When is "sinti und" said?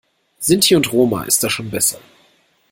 0.39-0.91